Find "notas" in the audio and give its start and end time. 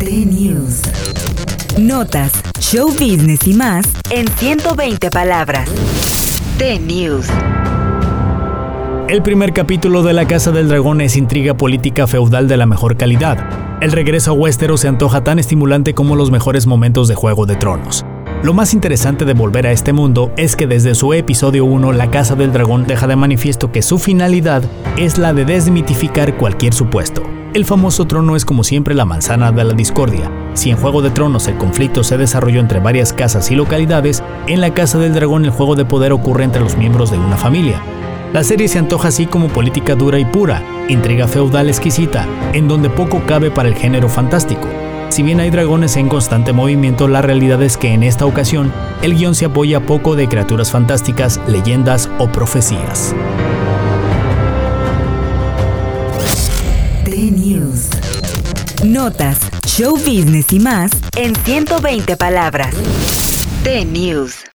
1.78-2.32, 58.82-59.40